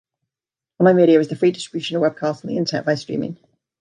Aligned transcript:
Online 0.79 0.95
radio 0.97 1.19
is 1.19 1.27
the 1.27 1.35
free 1.35 1.51
distribution 1.51 1.95
of 1.95 2.01
webcasts 2.01 2.43
on 2.43 2.47
the 2.49 2.57
Internet 2.57 2.85
via 2.85 2.97
streaming. 2.97 3.37